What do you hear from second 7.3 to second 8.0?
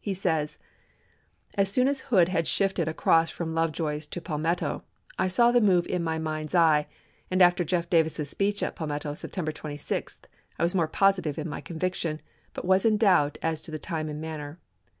and after Jeff.